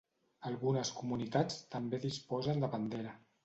Algunes 0.51 0.93
comunitats 1.01 1.61
també 1.77 2.03
disposen 2.09 2.67
de 2.67 2.75
bandera. 2.77 3.19